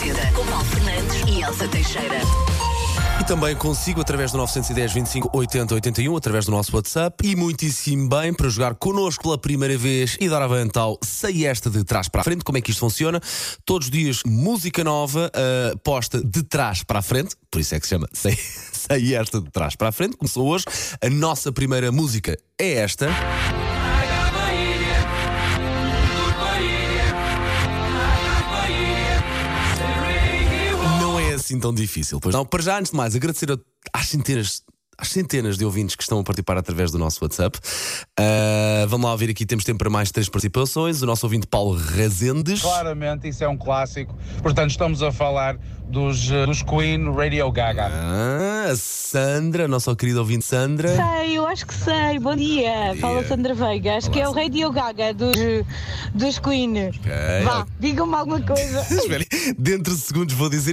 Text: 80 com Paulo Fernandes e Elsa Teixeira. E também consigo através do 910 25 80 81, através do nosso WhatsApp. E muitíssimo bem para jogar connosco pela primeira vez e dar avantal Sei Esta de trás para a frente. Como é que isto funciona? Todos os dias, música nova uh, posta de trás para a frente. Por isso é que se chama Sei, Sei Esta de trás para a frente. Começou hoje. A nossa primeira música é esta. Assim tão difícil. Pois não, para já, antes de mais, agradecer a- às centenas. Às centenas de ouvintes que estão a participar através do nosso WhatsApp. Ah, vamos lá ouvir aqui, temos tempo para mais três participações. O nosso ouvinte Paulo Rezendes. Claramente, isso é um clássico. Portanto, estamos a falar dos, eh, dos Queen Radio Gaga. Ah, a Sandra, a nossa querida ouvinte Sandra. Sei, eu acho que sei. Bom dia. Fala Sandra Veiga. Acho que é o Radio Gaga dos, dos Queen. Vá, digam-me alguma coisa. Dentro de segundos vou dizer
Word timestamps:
80 0.00 0.32
com 0.32 0.46
Paulo 0.46 0.64
Fernandes 0.64 1.14
e 1.28 1.42
Elsa 1.42 1.68
Teixeira. 1.68 2.20
E 3.20 3.24
também 3.24 3.54
consigo 3.54 4.00
através 4.00 4.32
do 4.32 4.38
910 4.38 4.94
25 4.94 5.30
80 5.30 5.74
81, 5.74 6.16
através 6.16 6.46
do 6.46 6.52
nosso 6.52 6.74
WhatsApp. 6.74 7.22
E 7.22 7.36
muitíssimo 7.36 8.08
bem 8.08 8.32
para 8.32 8.48
jogar 8.48 8.76
connosco 8.76 9.24
pela 9.24 9.36
primeira 9.36 9.76
vez 9.76 10.16
e 10.18 10.26
dar 10.26 10.40
avantal 10.40 10.98
Sei 11.04 11.44
Esta 11.44 11.68
de 11.68 11.84
trás 11.84 12.08
para 12.08 12.22
a 12.22 12.24
frente. 12.24 12.42
Como 12.44 12.56
é 12.56 12.62
que 12.62 12.70
isto 12.70 12.80
funciona? 12.80 13.20
Todos 13.66 13.88
os 13.88 13.90
dias, 13.90 14.22
música 14.24 14.82
nova 14.82 15.30
uh, 15.30 15.78
posta 15.80 16.18
de 16.24 16.44
trás 16.44 16.82
para 16.82 17.00
a 17.00 17.02
frente. 17.02 17.36
Por 17.50 17.60
isso 17.60 17.74
é 17.74 17.80
que 17.80 17.86
se 17.86 17.90
chama 17.90 18.08
Sei, 18.14 18.38
Sei 18.72 19.14
Esta 19.14 19.38
de 19.38 19.50
trás 19.50 19.76
para 19.76 19.88
a 19.88 19.92
frente. 19.92 20.16
Começou 20.16 20.48
hoje. 20.48 20.64
A 21.04 21.10
nossa 21.10 21.52
primeira 21.52 21.92
música 21.92 22.38
é 22.58 22.72
esta. 22.76 23.06
Assim 31.50 31.58
tão 31.60 31.74
difícil. 31.74 32.20
Pois 32.20 32.34
não, 32.34 32.44
para 32.44 32.62
já, 32.62 32.78
antes 32.78 32.90
de 32.92 32.96
mais, 32.96 33.14
agradecer 33.16 33.50
a- 33.50 33.58
às 33.92 34.06
centenas. 34.06 34.62
Às 34.96 35.08
centenas 35.08 35.56
de 35.56 35.64
ouvintes 35.64 35.96
que 35.96 36.02
estão 36.02 36.18
a 36.20 36.22
participar 36.22 36.58
através 36.58 36.90
do 36.90 36.98
nosso 36.98 37.24
WhatsApp. 37.24 37.58
Ah, 38.18 38.84
vamos 38.86 39.06
lá 39.06 39.12
ouvir 39.12 39.30
aqui, 39.30 39.46
temos 39.46 39.64
tempo 39.64 39.78
para 39.78 39.88
mais 39.88 40.10
três 40.10 40.28
participações. 40.28 41.00
O 41.00 41.06
nosso 41.06 41.24
ouvinte 41.24 41.46
Paulo 41.46 41.74
Rezendes. 41.74 42.60
Claramente, 42.60 43.26
isso 43.26 43.42
é 43.42 43.48
um 43.48 43.56
clássico. 43.56 44.14
Portanto, 44.42 44.70
estamos 44.72 45.02
a 45.02 45.10
falar 45.10 45.56
dos, 45.88 46.30
eh, 46.30 46.44
dos 46.44 46.62
Queen 46.62 47.10
Radio 47.14 47.50
Gaga. 47.50 47.86
Ah, 47.90 48.68
a 48.70 48.76
Sandra, 48.76 49.64
a 49.64 49.68
nossa 49.68 49.96
querida 49.96 50.18
ouvinte 50.20 50.44
Sandra. 50.44 50.94
Sei, 50.94 51.38
eu 51.38 51.46
acho 51.46 51.66
que 51.66 51.72
sei. 51.74 52.18
Bom 52.20 52.36
dia. 52.36 52.94
Fala 53.00 53.26
Sandra 53.26 53.54
Veiga. 53.54 53.96
Acho 53.96 54.10
que 54.10 54.20
é 54.20 54.28
o 54.28 54.32
Radio 54.32 54.70
Gaga 54.70 55.14
dos, 55.14 55.34
dos 56.14 56.38
Queen. 56.38 56.74
Vá, 57.42 57.66
digam-me 57.80 58.14
alguma 58.16 58.42
coisa. 58.42 58.86
Dentro 59.58 59.94
de 59.94 60.00
segundos 60.02 60.34
vou 60.34 60.50
dizer 60.50 60.68